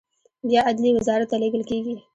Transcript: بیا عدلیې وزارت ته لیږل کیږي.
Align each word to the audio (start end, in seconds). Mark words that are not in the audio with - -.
بیا 0.47 0.61
عدلیې 0.69 0.91
وزارت 0.97 1.27
ته 1.31 1.35
لیږل 1.41 1.63
کیږي. 1.69 1.95